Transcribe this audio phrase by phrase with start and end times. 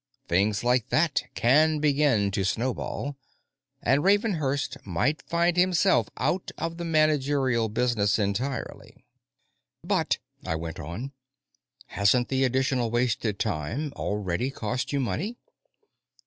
[0.27, 3.17] Things like that can begin to snowball,
[3.83, 9.05] and Ravenhurst might find himself out of the managerial business entirely.
[9.83, 11.11] "But," I went on,
[11.85, 15.37] "hasn't the additional wasted time already cost you money?"